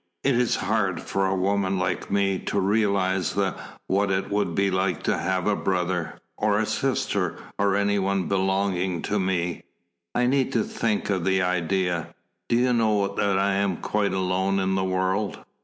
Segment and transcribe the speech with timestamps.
[0.23, 3.35] "It is hard for a woman like me to realise
[3.85, 9.03] what it would be to have a brother or a sister, or any one belonging
[9.03, 9.61] to me.
[10.15, 12.15] I needed to think of the idea.
[12.49, 15.37] Do you know that I am quite alone in the world?"